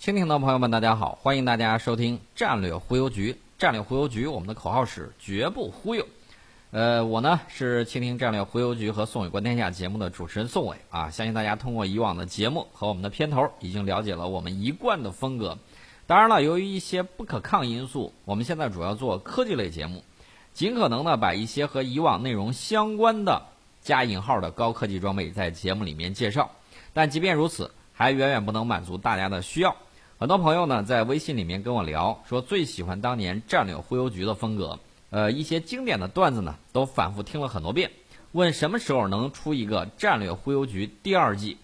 [0.00, 3.36] 蜻蜓的朋友们，大家好，欢迎大家收听战略忽悠局。
[3.58, 6.06] 战略忽悠局，我们的口号是绝不忽悠。
[6.70, 11.10] 呃，我呢是蜻蜓战略忽悠局和宋伟观天下节目的主持人宋伟啊。
[11.10, 15.58] 相信大家通过以往的节目和我们的片头，已经了解了我们一贯的风格。
[16.06, 20.02] 当然了，由于一些不可抗因素，我们现在主要做科技类节目，
[20.54, 23.42] 尽可能的把一些和以往内容相关的
[23.82, 26.52] 加引号的高科技装备在节目里面介绍。
[26.94, 29.76] 但即便如此，还远远不能满足大家的需要。
[30.20, 37.90] 很多朋友呢在微信里面跟我聊，说最喜欢当年战略忽悠局的风格，呃，一些经典的段子呢都反复听了很多遍，
[38.32, 41.56] 问什么时候能出一个战略忽悠局第二季？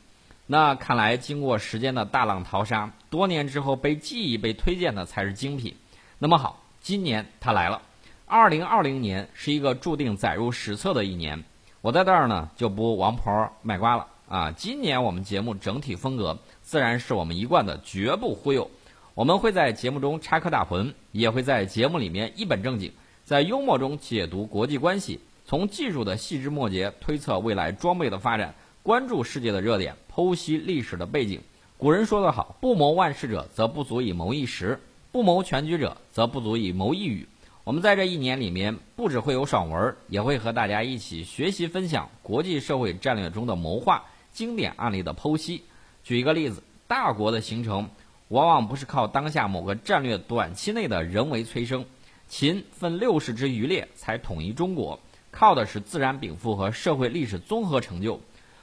[0.46, 5.76] 那看来经过时间的大浪淘沙，多年之后被记忆、被推荐的才是精品。
[6.18, 7.82] 那么好，今年它来了，
[8.24, 11.44] 二零二零年是一个注定载入史册的一年。
[11.82, 14.50] 我在这儿呢就不王婆卖瓜了啊！
[14.52, 16.38] 今年我们节目整体风格。
[16.66, 18.68] 自然是我们一贯的绝不忽悠，
[19.14, 22.90] 我们会在节目中插科打诨，也会在节目里面一本正经，
[23.22, 31.40] 在幽默中解读国际关系，从技术的细枝末节推测未来装备的发展，关注世界的热点，剖析历史的背景。
[31.78, 34.76] 古人说得好，不谋万事者，则不足以谋一时；
[35.12, 37.28] 不谋全局者，则不足以谋一语。
[37.62, 45.62] 我们在这一年里面，不只会有爽文，也会和大家一起学习分享国际社会战略中的谋划、经典案例的剖析。
[46.06, 47.90] 举一个例子，大国的形成
[48.28, 51.84] 往往不是靠当下某个战略短期内的人为催生。
[52.28, 55.00] 秦分六世之余烈才统一中国，
[55.32, 58.20] 靠的是自然禀赋和社会历史综合成就。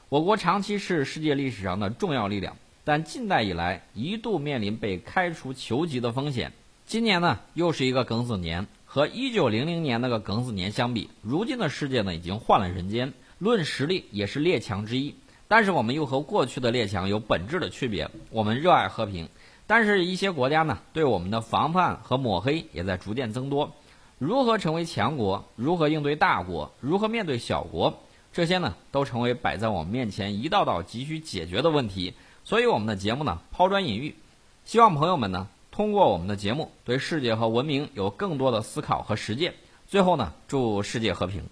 [0.08, 6.54] 我国长期是世界历史上的重要力量，但近代以来一度面临被开除球籍的风险。
[6.86, 15.16] 今年呢，又是一个庚子年，和一九零零年那个庚子年相比，如今的世界呢已经换了人间，论实力也是列强之一。
[15.56, 18.10] 但是我们又和过去的列强有本质的区别。
[18.32, 19.30] 我们热爱和平，
[19.68, 23.72] 但是一些国家呢对我们的防范和抹黑也在逐渐增多。
[24.18, 25.46] 如何成为强国？
[25.56, 26.72] 如何应对大国？
[26.80, 28.02] 如何面对小国？
[28.32, 32.16] 这些呢都成为摆在我们面前一道道急需解决的问题。
[32.44, 34.16] 所以我们的节目呢抛砖引玉，
[34.66, 39.54] 希望朋友们呢通过我们的节目对世界和文明有更多的思考和实践。
[39.86, 41.44] 最后呢祝世界和平。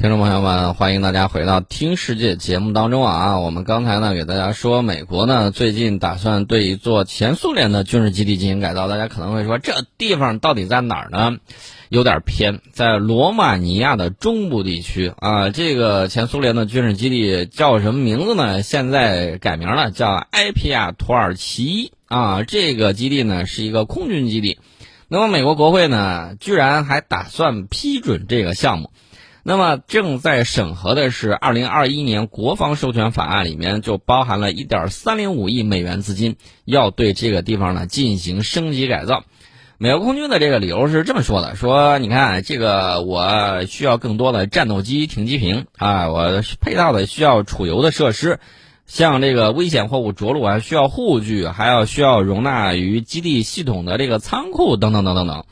[0.00, 3.40] 听众朋友们，欢迎大家回到《听世界》节目当中啊！
[3.40, 8.86] 我们刚才呢给大家说，美国呢最近打算对一座前苏联的军事基地进行改造。
[8.86, 11.38] 大家可能会说，这地方到底在哪儿呢？
[11.90, 15.50] 有点偏，在罗马尼亚的中部地区啊。
[15.50, 18.62] 这个前苏联的军事基地叫什么名字呢？
[18.62, 22.44] 现在改名了，叫埃皮亚土耳其啊。
[22.44, 24.60] 这个基地呢是一个空军基地。
[25.08, 28.92] 那么美国国会呢，居然还打算批准这个项目。
[29.48, 36.36] 那么正在审核的是二零二一年国防授权法案里面就包含了一点三零五亿美元资金，
[36.66, 39.24] 要对这个地方呢进行升级改造。
[39.78, 48.40] 美国空军的这个理由是这么说的：说你看这个我需要更多的战斗机停机坪啊，我配套的需要储油的设施，
[48.84, 55.46] 像这个危险货物着陆啊需要护具，还要需要容纳于基地系统的这个仓库等等等等等。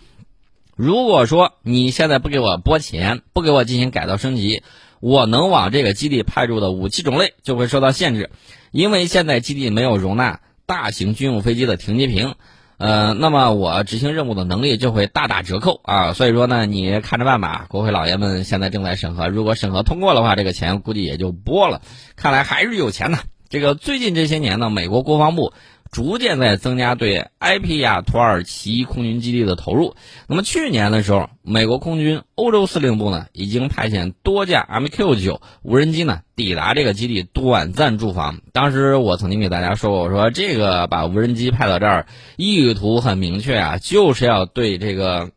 [0.76, 4.62] 如果说你现在不给我拨钱，不给我进行改造升级，
[5.00, 8.28] 我能往这个基地派驻的武器种类就会受到限制，
[8.72, 12.34] 因为现在基地没有容纳大型军用飞机的停机坪，
[12.76, 16.12] 呃，那么我执行任务的能力就会大打折扣啊。
[16.12, 17.64] 所以说呢，你看着办吧。
[17.70, 21.80] 国会老爷们现在正在审核，如果审核通过的话，这个钱估计也就拨了。
[22.16, 23.18] 看来还是有钱呢。
[23.48, 25.54] 这个最近这些年呢，美国国防部。
[25.96, 29.96] 逐渐在增加对埃皮亚土耳其空军基地的投入。
[30.28, 38.42] 那么去年的时候，美国空军欧洲司令部呢，已经派遣多架 MQ-9 无人机呢抵达这个基地短暂驻防。
[38.52, 45.30] 当时我曾经给大家说过，我说这个把无人机派到这儿，意图很明确啊，就是要对这个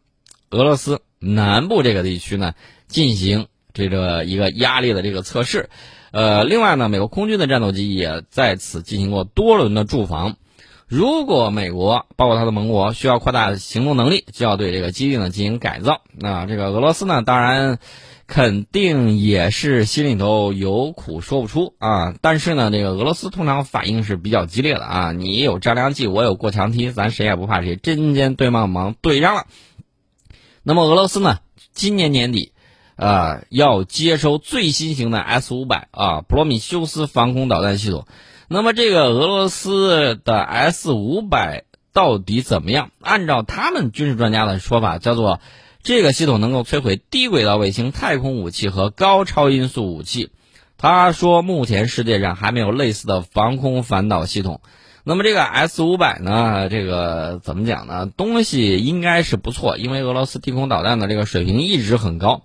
[0.49, 2.51] 俄罗斯南部这个地区呢
[2.89, 5.69] 进行这个一个压力的这个测试。
[6.11, 10.35] 呃，另外呢，美国空军的战斗机也在此进行过多轮的驻防。
[10.89, 16.01] 如果美国包括它的盟国需要扩大行动能力，就要对这个基地呢进行改造。
[16.11, 17.77] 那这个俄罗斯呢，当然
[18.25, 22.15] 肯定也是心里头有苦说不出啊。
[22.21, 25.11] 但是呢，这个俄罗斯通常反应是比较激烈的啊。
[25.11, 29.45] 你有张良计，我有过墙梯，咱谁也不怕谁，针尖对麦芒，对上了。
[30.63, 31.37] 那么俄罗斯呢，
[31.71, 32.51] 今年年底。
[32.95, 38.05] 啊，要接收最新型的 S 五百啊，普罗米修斯防空导弹系统。
[38.51, 42.89] 那么，这个俄罗斯的 S 五百到底怎么样？
[42.99, 45.39] 按照他们军事专家的说法，叫做
[45.83, 50.31] 这个系统能够摧毁低轨道卫星、太空武器和高超音速武器。
[50.79, 54.61] 他说，目前世界上还没有类似的防空反导系统。
[55.03, 58.07] 那么这个 S 五百呢，这个怎么讲呢？
[58.07, 62.41] 东西应该是不错，因为俄罗斯地空导弹的这个水平一直很高。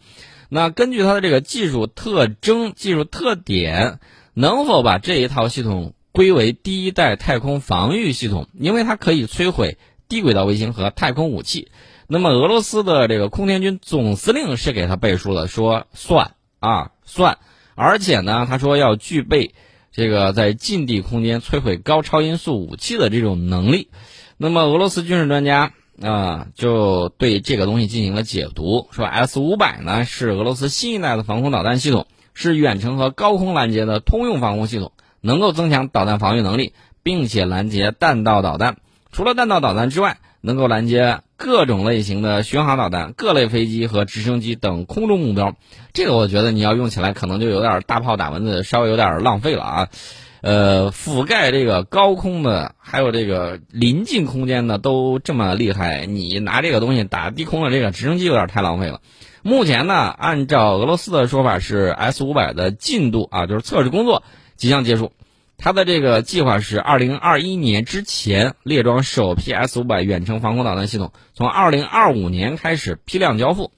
[0.50, 4.00] 那根据它的这个技术特征、技术特点，
[4.34, 8.48] 能否把这一套系统归为第一代太空防御系统？
[8.52, 9.78] 因为它可以摧毁
[10.08, 11.70] 低轨道卫星和太空武器。
[12.06, 17.38] 那么俄罗斯的这个空天军总司令是给他背书了，说算啊算，
[17.75, 19.54] 而且呢，他说要具备。
[19.96, 23.90] 这个在近地空间摧毁高超音速武器的这种能力，
[24.37, 25.70] 那么俄罗斯军事专家
[26.02, 38.76] 啊就对这个东西进行了解读，说 S 五百呢是俄罗斯新一代的防空导弹系统，是远程和高空拦截的通用防空系统，能够增强导弹防御能力，并且拦截弹道导弹。
[39.12, 45.54] 除了弹道导弹之外，能够拦截各种类型的巡航导弹、各类飞机和直升机等空中目标。
[45.92, 49.88] 这个我觉得你要用起来可能就有点大炮打蚊子，稍微有点浪费了啊。
[50.44, 59.00] 呃，覆盖这个高空的，还有这个临近空间的都这么厉害，你拿这个东西打低空的这个直升机有点太浪费了。
[59.43, 64.23] 目前呢，按照俄罗斯的说法是 S 五百的进度啊，就是测试工作
[64.55, 65.12] 即将结束。
[65.56, 73.73] 他的这个计划是，二零二一年之前列装首批 S 五百远程防空导弹系统，从二零二五年开始批量交付。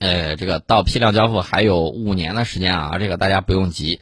[0.00, 4.00] 呃，这个到批量交付还有五年的时间啊，这个大家不用急。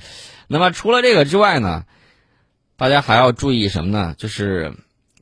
[0.52, 1.84] 那么除了这个之外呢，
[2.76, 4.14] 大家还要注意什么呢？
[4.18, 4.74] 就是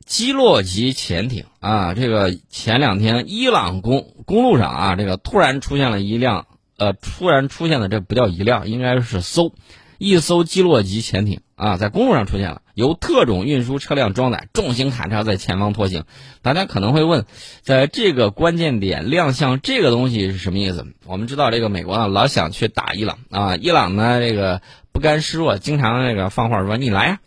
[0.05, 6.47] 基洛级潜艇啊，这个前两天伊朗公公路上啊，这个突然出现了一辆，
[6.77, 9.53] 呃，突然出现的这不叫一辆，应该是艘。
[9.97, 16.03] 一艘基洛级潜艇啊，在公路上出现了，由特种运输车辆装载，重型卡车在前方拖行。
[16.41, 17.25] 大家可能会问，
[17.61, 20.87] 在这个关键点亮相这个东西是什么意思？
[21.05, 24.61] 我们知道，这个美国呢老想去打伊朗啊，伊朗呢这个
[24.91, 27.19] 不甘示弱，经常那个放话说你来呀。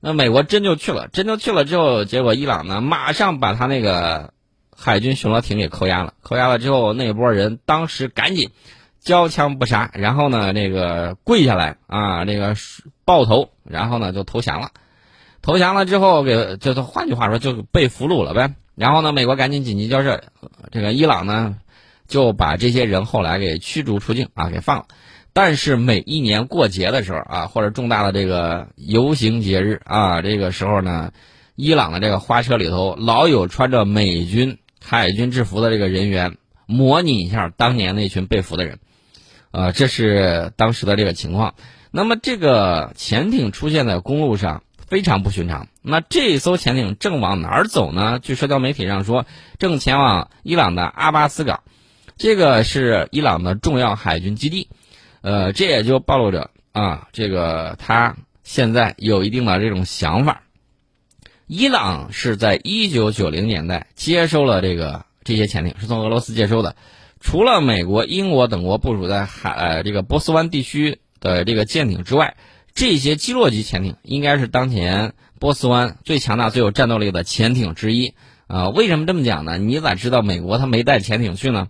[0.00, 4.32] 那美国真就去了，真就去了之后，结果伊朗呢马上把他那个
[4.76, 8.50] 海军巡逻艇给扣押了，扣押了之后，那波人当时赶紧。
[8.98, 12.56] 交枪不杀，然后呢，这个跪下来啊，这个
[13.04, 14.70] 抱头，然后呢就投降了。
[15.46, 18.54] 投降了之后，给就是换句话说，就被俘虏了呗。
[18.74, 20.24] 然后呢，美国赶紧紧急交涉，
[20.72, 21.58] 这个伊朗呢
[22.08, 24.86] 就把这些人后来给驱逐出境啊，给放了。
[25.32, 31.12] 但是每一年过节的时候啊，或者重大的这个游行节日啊，这个时候呢，
[31.54, 38.80] 伊朗的这个花车里头老有穿着美军海军制服的这个人员，模拟一下当年那群被俘的人。
[39.52, 41.54] 啊，这是当时的这个情况。
[41.92, 45.68] 那么，这个潜艇出现在公路上非常不寻常。
[45.82, 48.18] 那这艘潜艇正往哪儿走呢？
[48.20, 49.26] 据社交媒体上说，
[49.58, 51.62] 正前往伊朗的阿巴斯港，
[52.16, 54.68] 这个是伊朗的重要海军基地。
[55.22, 60.42] 呃，这也就暴露着啊，这个他现在有一定的这种想法。
[61.48, 66.76] 伊朗是在一九九零年代接收了这个这些潜艇，是从俄罗斯接收的。
[67.20, 72.36] 除了美国、英国等国部署在海呃这个波斯湾地区的这个舰艇之外，
[72.76, 78.14] 这些基洛级潜艇应该是当前波斯湾最强大、最有战斗力的潜艇之一。
[78.46, 79.56] 啊，为什么这么讲呢？
[79.56, 81.68] 你咋知道美国它没带潜艇去呢？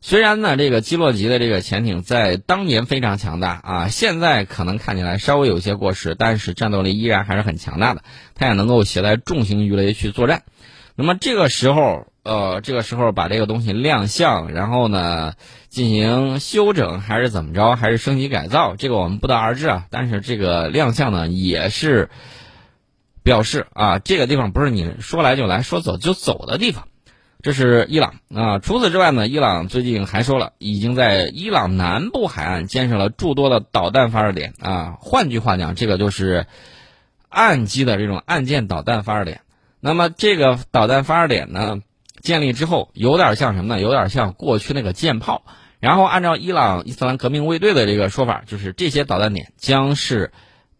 [0.00, 8.02] 虽然呢，这个基洛级的这个潜艇在当年非常强大啊，现在可能看起来稍微有些过时，但是战斗力依然还是很强大的。
[8.34, 10.42] 它也能够携带重型鱼雷去作战。
[10.96, 12.09] 那么这个时候。
[12.22, 15.32] 呃，这个时候把这个东西亮相，然后呢
[15.68, 19.86] 进行修整，还是怎么着，还是升级改造，这个我们不得而知啊。
[19.90, 22.10] 但是这个亮相呢，也是
[23.22, 26.88] 表示啊，这个地方不是你说来就来说走就走的地方。
[27.42, 28.58] 这是伊朗啊。
[28.58, 34.98] 除此之外呢，伊朗最近还说了，已经在伊朗南部海岸建设了诸多的导弹发射点啊。
[35.00, 36.46] 换句话讲，这个就是
[37.30, 39.40] 岸基的这种岸舰导弹发射点。
[39.80, 41.78] 那么这个导弹发射点呢？
[42.20, 43.80] 建立之后，有点像什么呢？
[43.80, 45.42] 有点像过去那个舰炮。
[45.80, 50.30] 然后按照伊朗伊斯兰革命卫队的这个说法，就是这些导弹点将是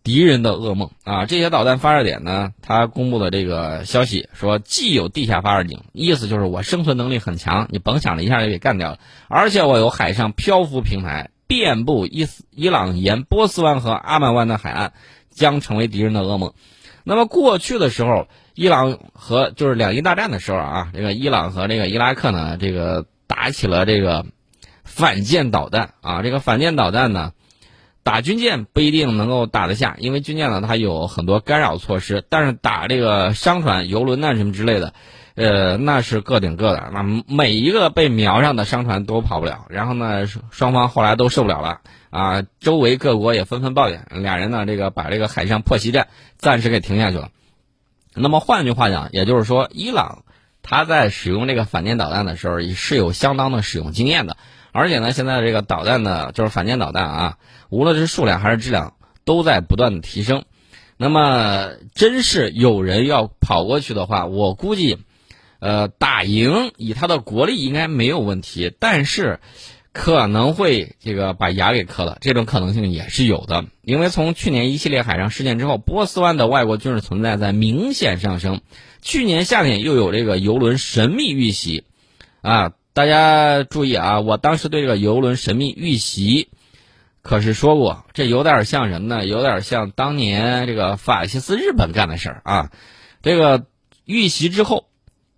[0.02, 1.25] 敌人的噩梦啊！
[1.25, 8.99] 这些导弹发射点呢，他公布的这个消息说，既有地下发射井，意思就是我生存能力很强，你甭想着一下就给干掉了。
[9.28, 14.92] 而且我有海上漂浮平台，遍布伊斯伊朗沿波斯湾和阿曼湾的海岸，
[15.30, 16.52] 将成为敌人的噩梦。
[17.04, 18.28] 那么过去的时候。
[18.54, 24.26] 伊朗和就是两伊大战的时候啊，这个伊朗和这个伊拉克呢，这个打起了这个
[24.85, 26.23] 反舰导弹啊。
[26.23, 27.33] 这个反舰导弹呢，
[28.02, 32.25] 打军舰不一定能够打得下，因为军舰呢它有很多干扰措施。
[32.28, 34.92] 但是打这个商船、游轮呐什么之类的，
[35.37, 39.66] 呃，那是个顶个的，那每一个被瞄上的商船都跑不了。
[39.71, 41.80] 然后呢，双方后来都受不了了
[42.11, 47.30] 啊，周围各国也纷纷抱怨，俩人呢这个把这个海上破袭战暂时给停下去了。
[48.14, 50.25] 那么换句话讲，也就是说，伊朗
[50.62, 54.37] 他在使用这个反舰导弹的时候是有相当的使用经验的，
[54.73, 57.38] 而且呢，现在这个导弹呢，就是反舰导弹啊，
[57.69, 60.45] 无论是数量还是质量，都在不断的提升。
[60.97, 64.99] 那么，真是有人要跑过去的话，我估计，
[65.59, 69.40] 呃，打赢以他的国力应该没有问题，但是
[69.92, 73.64] 可能会这个把牙给磕了，这种可能性也是有的。
[73.82, 78.61] 因为从去年一系列海上事件之后，波斯湾的外国军事存在在明显上升。
[79.02, 81.85] 去年夏天又有这个游轮神秘遇袭，
[82.40, 86.50] 啊，大家注意啊，我当时对这个游轮神秘遇袭。
[87.23, 89.26] 可是说过，这有点像什么呢？
[89.26, 92.70] 有点像当年这个法西斯日本干的事儿啊。
[93.23, 93.66] 这个
[94.06, 94.87] 遇袭之后，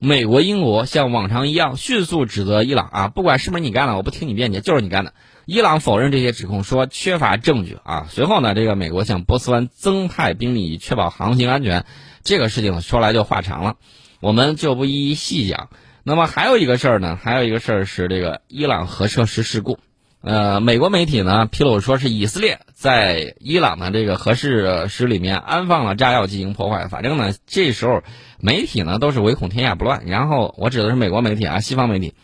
[0.05, 5.15] 美国、英国像往常一样迅速指责伊朗啊，不管是不是你干的，我不听你辩解，就是你干的。
[5.47, 8.09] 伊朗否认这些指控，说缺乏证据啊。
[8.11, 11.87] 随后呢，这个美国向波斯湾增派兵力以确保航行安全，
[12.25, 13.77] 这个事情说来就话长了，
[14.21, 15.69] 我们就不一一细讲。
[16.03, 19.79] 那么还有一个事儿呢，还有一个事儿是这个伊朗核设施事故。
[20.23, 26.87] 呃，美国媒体呢披露说是以色列在伊朗的这个核设施里面安放了炸药进行破坏。
[26.87, 28.03] 反正呢，这时候
[28.39, 30.05] 媒体呢都是唯恐天下不乱。
[30.07, 32.15] 然后我指的是美国媒体啊，西方媒体。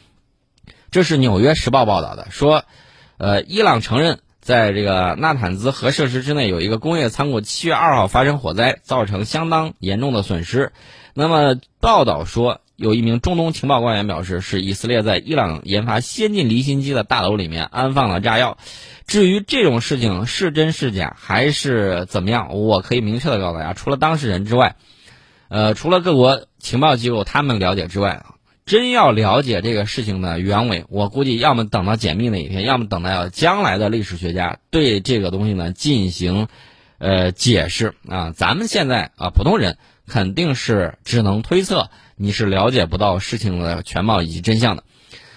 [0.93, 2.65] 这是《纽约时报》报道的，说，
[3.17, 10.73] 呃，伊朗承认在这个纳坦兹核设施之内有一个工业仓库，七月二号发生火灾，造成相当严重的损失。
[11.15, 12.61] 那么报道说。
[12.79, 18.57] 有一名中东情报官员表示，是以色列在伊朗研发先进离心机的大楼里面安放了炸药。
[19.05, 24.77] 至于这种事情是真是假，还是怎么样，我可以明确的告诉大家，除了当事人之外，
[25.49, 28.25] 呃，除了各国情报机构他们了解之外，
[28.65, 36.47] 真要了解这个事情的原委，我估计要么等到解密那一天，要么等到将来的历史学家对这个东西呢进行
[36.99, 38.31] 呃解释啊。
[38.31, 39.79] 咱们现在啊，普通人
[40.09, 41.91] 肯定是只能推测。
[42.17, 44.83] 你是了解不到事情的全貌以及真相的，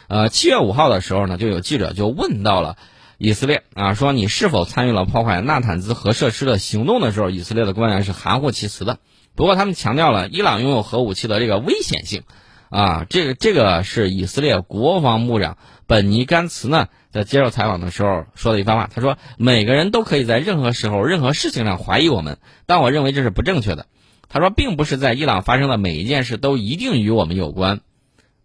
[0.08, 2.75] 呃，七月五号的时候呢，就有记者就问到了
[3.20, 8.98] 以色列啊，说你是否参与了破坏纳坦兹核设施的行动的时候，以色列的官员是含糊其辞的。
[9.36, 12.24] 不过他们强调了伊朗拥有核武器的这个危险性，
[12.72, 18.90] 啊，这个这个是以色列国防部长本尼甘茨呢在接受采访的时候说的一番话。
[18.92, 23.86] 他说，每个人都可以在任何时候、任何事情上怀疑我们，但我认为这是不正确的。
[24.34, 27.82] 他说，并不是在伊朗发生的每一件事都一定与我们有关。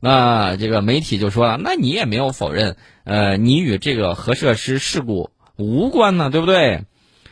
[0.00, 6.85] 那这个媒体就说了，那你也没有否认，呃，你与这个核设施事故无关呢，对不对？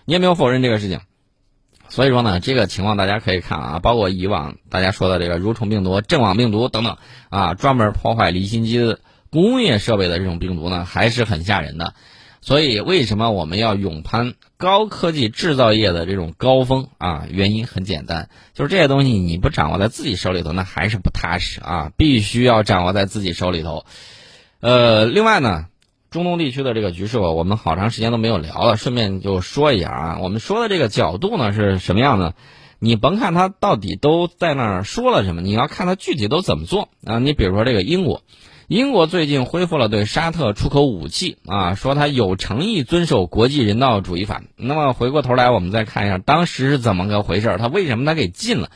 [0.05, 1.01] 你也没有否认这个事情。
[1.89, 6.97] 所以说呢，这个情况大家可以看啊，包括以往大家说的这个蠕虫病毒、阵网病毒等等
[7.31, 8.97] 啊，专门破坏离心机
[9.31, 11.95] 工业设备的这种病毒呢，还是很吓人的。
[12.45, 17.27] 所以，为什么我们要勇攀高科技制造业的这种高峰啊？
[17.31, 21.91] 原因很简单，就是这些东西你不掌握在自己手里头，那还是不踏实啊！
[21.97, 23.87] 必须要掌握在自己手里头。
[24.61, 25.69] 呃，另外呢，
[26.11, 32.35] 中东地区的这个局势，我们好长时间都没有聊了，顺便就说一下啊，我们说的这个角度呢是什么样的？
[32.79, 37.19] 你甭看他到底都在那儿说了什么，你要看他具体都怎么做啊！
[37.21, 38.21] 你比如说这个英国。
[38.66, 44.42] 英国最近恢复了对沙特出口武器啊，说他有诚意遵守国际人道主义法。
[44.56, 48.71] 那么回过头来，我们再看一下当时是怎么个回事他为什么他给禁了？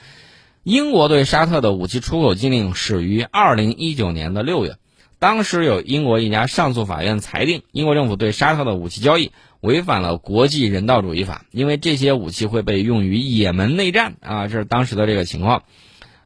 [0.63, 4.77] 英国对沙特的武器出口禁令始于二零一九年的六月，
[5.19, 15.63] 当时有英国一家上诉法院裁定，英国政府对沙特的武器交易违反了国际人道主义法，因为这些武器会被用于也门内战啊，这是当时的这个情况。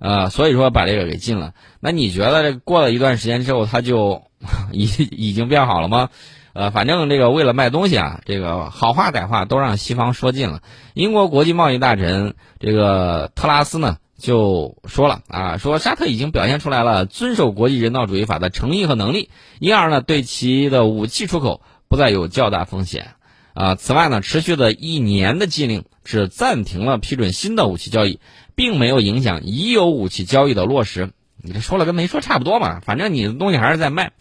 [0.00, 1.54] 呃，所以说把这个给禁了。
[1.84, 4.22] 那你觉得这过了一段时间之后，它就
[4.70, 6.10] 已已经变好了吗？
[6.52, 10.62] 呃，反正这个为了卖东西啊，这个好话歹话都让西方说尽了。
[10.94, 23.14] 英国国际贸易大臣这个特拉斯呢就说了啊，说沙特已经表现出来了遵守国际人道主义法的诚意和能力，因而呢对其的武器出口不再有较大风险。
[23.54, 28.20] 啊，此外呢，持续的一年的禁令只暂停了批准新的武器交易。
[28.54, 31.12] 并没有影响已有武器交易的落实，
[31.42, 32.80] 你这说了跟没说差不多嘛？
[32.80, 34.12] 反正你的东西还是在卖。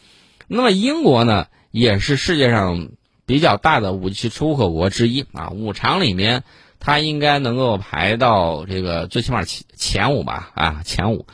[0.47, 2.89] 那么英国呢，也是世界上
[3.27, 6.43] 比较大的武器出口国之一啊，五常里面
[6.79, 11.27] 它应该能够排到这个最起码前前五吧啊，前五。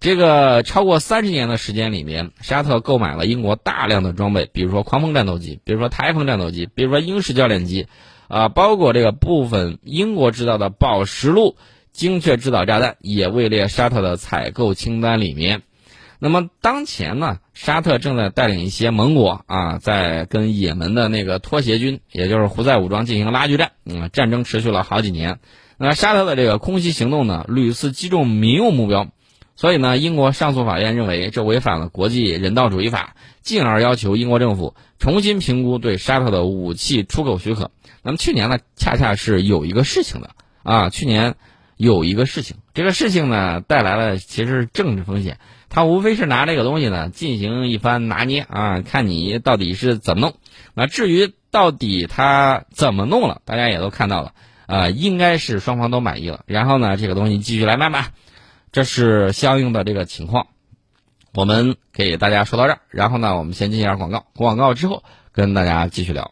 [0.00, 7.86] 这个超过三十年的时间里面，沙特购买了英国大量的装备，比如说狂风战斗机，比如说台风战斗机，比如说英式教练机，
[8.26, 11.56] 啊，包括这个部分英国制造的宝石路。
[11.92, 15.62] 精确制导炸弹也位列沙特的采购清单里面。
[16.18, 23.72] 那么当前呢，沙特正在带领一些盟国啊，在跟也门的那个拖鞋军，也就是胡塞武装进行拉锯战。
[23.84, 25.40] 嗯，战争持续了好几年。
[25.78, 29.08] 那沙特的这个空袭行动呢，屡次击中民用目标，
[29.56, 37.72] 所以呢，英国上诉法院认为这违反了国际人道主义法，进而要求英国政府重新评估对沙特的武器出口许可。
[38.04, 40.30] 那么去年呢，恰恰是有一个事情的
[40.62, 41.34] 啊，去年
[41.76, 45.38] 有一个事情，这个事情呢带来了其实政治风险，
[45.68, 50.34] 他无非是拿这个东西呢进行一番拿捏啊，看你到底是怎么弄。
[50.74, 54.32] 那至于到底他怎么弄了，大家也都看到了。
[54.64, 58.10] 啊，应该是双方都满意了，然后呢，这个东西继续来卖吧，
[58.70, 60.46] 这是相应的这个情况，
[61.34, 65.02] 我们给大家说到这儿，然后呢，我们先进一下广告，广告之后
[65.32, 66.30] 跟大家继续聊，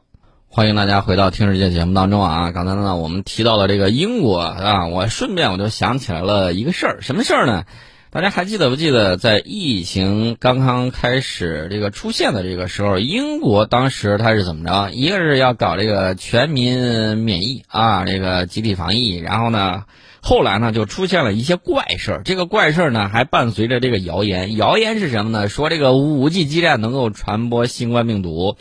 [0.53, 7.67] 欢迎大家回到听世界节目当中啊，刚才呢我们提到了这个英国啊，我顺便我就想起来了一个事儿，什么事儿呢？
[8.11, 14.91] 大家还记得不记得，在疫情刚刚开始这个出现的这个时候，英国当时它是怎么着？
[14.91, 19.85] 一个是要搞这个全民免疫啊，这个集体防疫，然后呢，
[20.21, 22.23] 后来呢就出现了一些怪事儿。
[22.25, 25.49] 这个怪事儿呢还伴随着这个谣言，谣言是什么呢？
[25.49, 28.57] 说这个五 G 基站能够传播新冠病毒。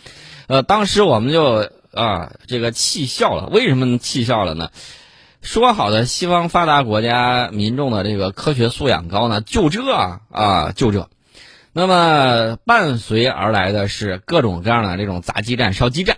[0.45, 3.47] 呃，当时我们就啊这个气笑了。
[3.51, 4.69] 为什么气笑了呢？
[5.41, 9.39] 说好的西方发达国家民众的这个科学素养高呢？
[9.39, 9.81] 就这
[10.31, 11.09] 啊，就这。
[11.71, 16.17] 那么伴随而来的是各种各样的这种砸基站、烧基站。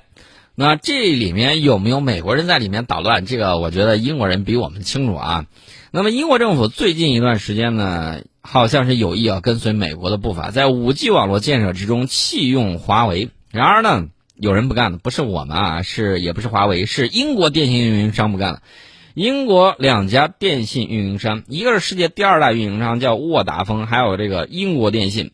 [0.56, 3.26] 那这里面有没有美国人在里面捣乱？
[3.26, 5.46] 这个我觉得英国人比我们清楚啊。
[5.92, 13.30] 那么英国政府最近一段时间呢，好像是有意要跟随美国的步伐，在五 G 网络建设之中弃用华为。
[13.52, 14.08] 然而呢，
[14.42, 18.64] 有人不干了，不是我们啊，是也不是华为，是英国电信运营商不干了。
[19.14, 25.30] 英国两家电信运营商，一个是世界第二大运营商叫沃达丰，还有这个英国电信，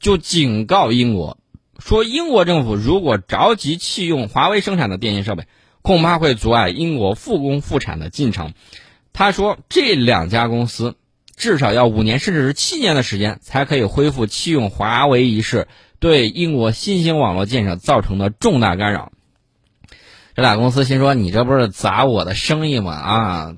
[0.00, 1.38] 就警告英国
[1.78, 5.44] 说，英国政府如果着急弃用华为生产的电信设备，
[5.82, 8.52] 恐怕会阻碍英国复工复产的进程。
[9.12, 10.96] 他说，这两家公司
[11.36, 15.68] 至少要五年甚至是七年的时间，才可以恢复弃用华为一事
[16.00, 19.12] 对英国新兴网络建设造成的重大干扰。
[20.34, 22.92] 这俩公司心说：“你这不是砸我的生意吗？
[22.92, 23.54] 啊，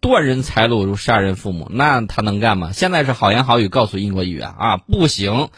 [0.00, 2.72] 断人财路如杀人父母，那他能干吗？
[2.72, 5.50] 现在是好言好语告诉英国议员啊，不行，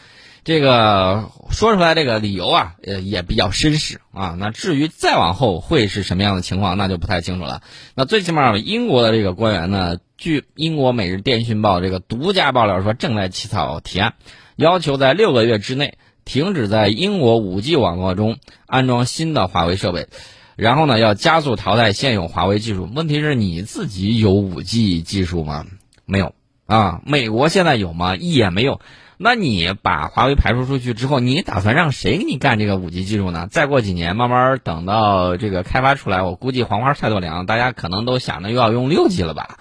[0.45, 4.37] 这个说出来这个理由啊，呃，也比较绅士啊。
[4.39, 7.63] 那至于再往后会是什么样的情况，那就不太清楚了。
[7.95, 14.13] 那最起码英国的这个官员呢，据英国《每日电讯报》这个独家爆料说，正在起草提案，
[14.57, 20.09] 要求在六个月之内。”停止在英国 5G 网络中安装新的华为设备，
[20.57, 22.89] 然后呢，要加速淘汰现有华为技术。
[22.95, 25.67] 问题是你自己有 5G 技术吗？
[26.07, 26.33] 没有
[26.65, 27.03] 啊。
[27.05, 28.17] 美国现在有吗？
[28.17, 28.81] 也没有。
[29.19, 33.47] 那你把华为排除出去之后，你打算让谁给你干这个 5G 技术呢？
[33.51, 39.59] 再过几年，慢慢等到这个开发出来，我估计黄花菜都凉，大家可能都想着又要用 6G 了吧？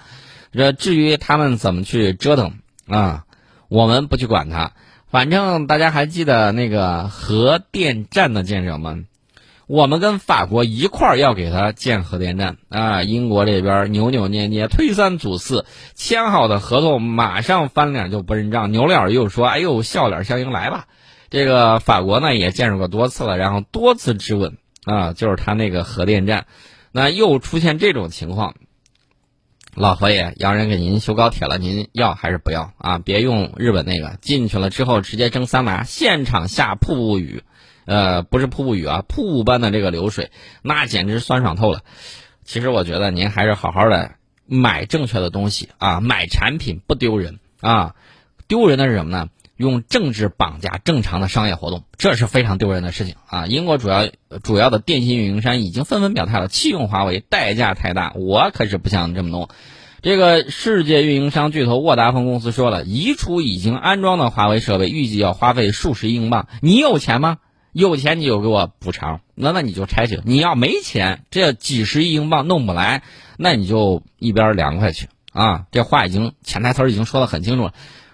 [0.53, 2.53] 这至于他们怎么去折腾
[2.87, 3.25] 啊，
[3.73, 4.73] 我们不去管它。
[5.09, 8.99] 反正大家还记得那个核电站的建设吗？
[9.65, 13.01] 我们跟法国一块儿要给他建核电站啊！
[13.01, 20.85] 英国这边扭扭捏捏、推三阻四，签好的合同马上翻脸就不认账，扭脸又说：“哎呦，笑脸相迎来吧。”
[21.31, 26.45] 这个法国呢也见识过多次了，然后多次质问啊，就是他那个核电站，
[26.91, 28.53] 那又出现这种情况。
[29.75, 32.99] 老佛爷，洋人给您修高铁了，您要还是不要啊？
[32.99, 37.43] 别用日本那个，进去了之后直接蒸桑拿，现场下瀑布雨，
[37.85, 40.29] 呃，不是瀑布雨啊，瀑布般的这个流水，
[40.61, 41.81] 那简直酸爽透了。
[42.43, 44.11] 其实我觉得您还是好好的
[44.45, 47.95] 买正确的东西啊，买产品不丢人啊，
[48.47, 49.29] 丢人的是什么呢？
[49.55, 53.45] 用政治绑架正常的商业活动，这是非常丢人的事情啊！
[53.45, 54.09] 英国主要
[54.43, 59.49] 主要的电信运营商已经纷纷表态了，弃用华为代价太大，我可是不想这么弄。
[60.01, 66.47] 这个世界运营商巨头沃达丰公司说了，移除已经安装的华为设备，预计要花费数十亿英镑。
[66.61, 67.37] 你有钱吗？
[67.71, 70.19] 有钱你就给我补偿，那那你就拆去。
[70.25, 73.01] 你要没钱，这几十亿英镑弄不来，
[73.37, 75.65] 那你就一边凉快去啊！
[75.71, 77.73] 这话已经潜台词已经说得很清楚了。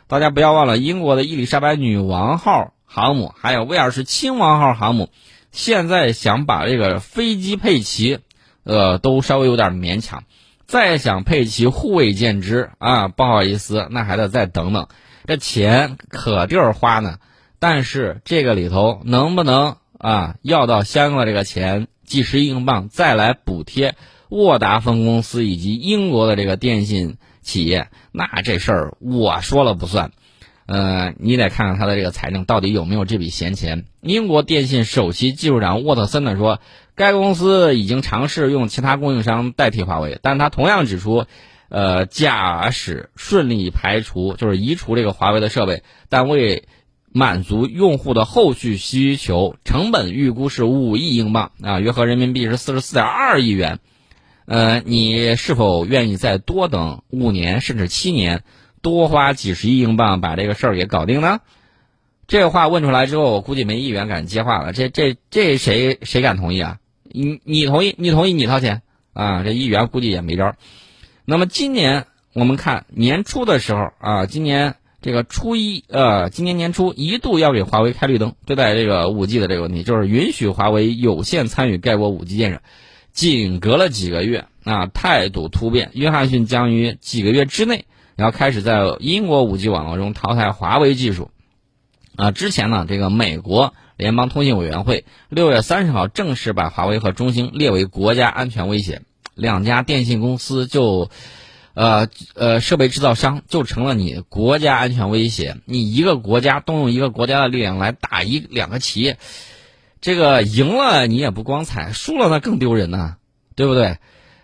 [0.09, 5.11] 大家不要忘了，英国的伊丽莎白女王号航母，还有威尔士亲王号航母，
[5.51, 8.17] 现在想把这个飞机配齐，
[8.63, 10.23] 呃，都稍微有点勉强。
[10.65, 14.87] 再想配齐护卫舰只啊，不好意思，那还得再等等。
[15.27, 17.19] 这钱可地儿花呢，
[17.59, 23.93] 但是这个里头能不能啊要到相应的这个钱，几十英镑再来补贴
[24.29, 27.17] 沃达丰公司以及英国的这个电信？
[27.49, 30.11] 企业那这事儿我说了不算，
[30.67, 33.85] 呃，你得看看他的这个财政到底有没有这笔闲钱。
[34.01, 36.59] 英国电信首席技术长沃特森呢说，
[36.93, 41.25] 该公司已经尝试用其他供应商代替华为，但他同样指出，
[41.69, 46.67] 呃，假使顺利排除就是移除这个华为的设备，但为
[47.11, 53.79] 满足用户的后续需求，成本预估是五亿英镑啊，约合人民币是四十四点二亿元。
[54.49, 58.41] 呃，你是否愿意再多等五年甚至七年，
[58.81, 61.39] 多花几十亿英镑把这个事儿给搞定呢？
[62.25, 64.73] 这话问出来之后，我估计没议员敢接话了。
[64.73, 66.79] 这这这谁谁敢同意啊？
[67.03, 68.81] 你你同意，你同意，你掏钱
[69.13, 69.43] 啊！
[69.43, 70.55] 这议员估计也没招。
[71.25, 82.63] 那么今年我们看年初的时候啊，今年这个初一呃，今年年初一度要给华为开绿灯，对待这个五 G 的这个问题，就是允许华为有限参与盖国五 G 建设。
[83.11, 91.31] 仅隔了几个月啊，态度突变，约翰逊将于几个月之内然后开始在英国五 G 网络中淘汰华为技术。
[92.15, 93.73] 啊，之前呢，这个美国。
[93.99, 99.01] 联邦通信委员会六月三十号正式把华为和中兴列为国家安全威胁，
[99.35, 101.11] 两家电信公司就，
[101.73, 105.57] 呃呃，设备制造商就成了你国家安全威胁。
[105.65, 109.17] 你一个国家动用一个国家的力量来打一两个企业，
[110.01, 113.15] 这个赢了你也不光彩，输了那更丢人呐，
[113.55, 113.97] 对不对？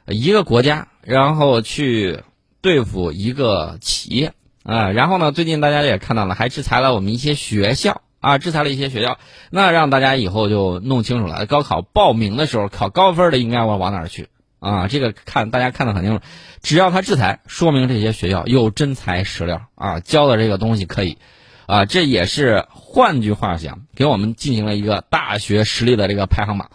[0.07, 2.23] 一个国家然后去
[2.61, 8.01] 对付一个企业啊，然后呢，最近大家也看到了，还制裁了我们一些学校。
[8.21, 9.19] 啊，制裁了一些学校，
[9.51, 11.45] 那让大家以后就弄清楚了。
[11.45, 14.87] 高考报名的时候，考高分的应该往往哪儿去啊？
[14.87, 16.23] 这个看大家看得很清楚。
[16.63, 21.19] 只要他制裁，说明这些学校有真材实料啊，教的这个东西可以
[21.65, 21.85] 啊。
[21.85, 26.69] 这也是换句话讲，给我们进行了一个大学实力的这个排行榜。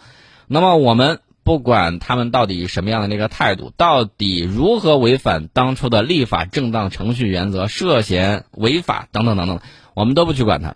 [0.47, 9.59] 那么我们不管他们到底什么样的那个态度，到底如何违反当初的立法正当程序原则，涉嫌违法等等等等，
[9.93, 10.75] 我们都不去管他。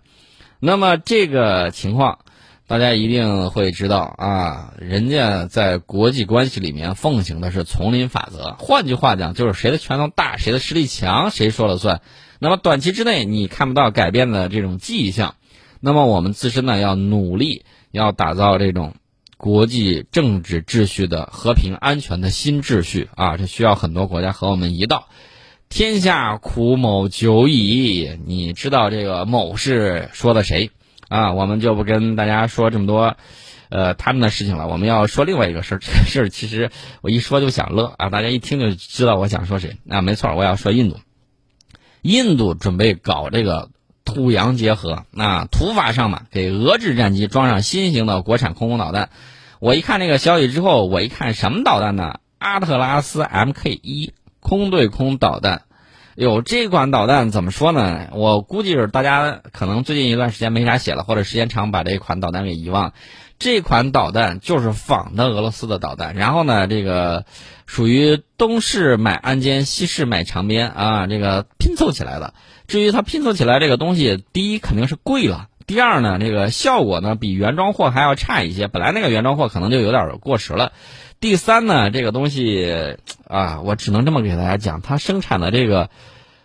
[0.58, 2.18] 那么这个情况，
[2.66, 8.56] 大家一定会知道啊，人家在国际关系里面奉行的是丛林法则。
[8.58, 12.00] 换句话讲，就是谁的拳头大，谁的实力强，谁说了算。
[12.38, 15.34] 那么短期之内你看不到改变的这种迹象，
[15.80, 18.94] 那么我们自身呢要努力，要打造这种
[19.36, 25.08] 国际政治秩序的和平安全的新秩序啊，这需要很多国家和我们一道。
[25.68, 30.70] 天下苦某久矣，你知道这个某是说的谁
[31.08, 31.32] 啊？
[31.32, 33.16] 我们就不跟大家说这么多，
[33.68, 34.68] 呃，他们的事情了。
[34.68, 36.70] 我们要说另外一个事儿，这个事儿其实
[37.00, 40.02] 我一说就想乐啊，大家一听就知道我想说谁啊。
[40.02, 41.00] 没错，我要说印度，
[42.06, 43.70] 印度准备搞这个
[44.04, 49.10] 土洋结合啊，土法上马，给俄制战机装上新型的国产空空导弹。
[49.58, 52.20] 我一看这个消息之后，我一看什么导弹呢？
[52.38, 54.12] 阿特拉斯 MK 一。
[54.38, 55.62] 空对空导弹，
[56.14, 58.10] 有这款导弹怎么说呢？
[58.12, 62.92] 我估计是大家可能最近一段时间没啥写了，或者时间长把这款导弹给遗忘。
[63.38, 67.26] 这款导弹就是仿的俄罗斯的导弹，然后呢，这个
[67.66, 72.32] 属于东市买鞍鞯，西市买长鞭啊，这个拼凑起来的。
[72.66, 78.68] 至于它拼凑起来这个东西，第一肯定是贵了，第二呢，这个效果呢比原装货还要差一些。
[78.68, 80.72] 本来那个原装货可能就有点过时了。
[81.20, 82.96] 第三呢，这个东西
[83.28, 85.90] 啊，我只能这么给大家讲，它生产的这个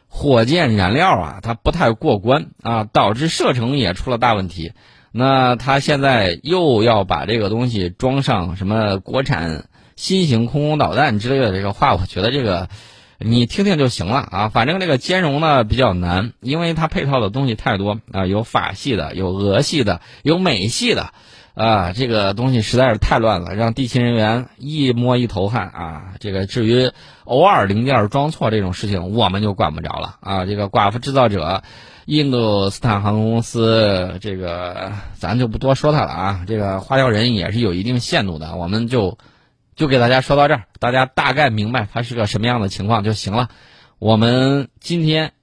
[0.08, 4.74] 火箭燃料啊，它不太过关啊，导致射程也出了大问题。
[5.12, 12.70] 那他现在又要把这个东西装上什么国产新型空空导弹之类的这个话，我觉得这个
[13.20, 14.50] 你听听就行了啊。
[14.50, 21.12] 反正这个兼容呢比较难，因为它配套的东西太多啊，有法系的，有俄系的，有美系的。
[21.54, 26.14] 啊，这个东西实在是太乱了，让地勤人员一摸一头汗啊！
[26.18, 26.92] 这个至于
[27.26, 30.46] 偶尔零件装错这种事情，我们就管不着了啊！
[30.46, 31.62] 这个寡妇制造者，
[32.06, 36.46] 印度斯坦航空公司，这个咱就不多说它了啊！
[36.48, 39.18] 这个花雕人也是有一定限度的，我们就
[39.76, 43.50] 就给大家说到这儿，大家大概明白它是个什么样的情况就行了。
[44.00, 45.34] 我们今天